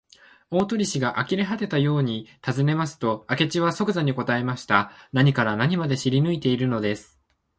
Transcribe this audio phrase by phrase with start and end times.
[0.49, 4.91] 大鳥氏があきれはてたようにたずねますと、明智はそくざに答えました。
[5.13, 7.19] 何から何まで知りぬいているのです。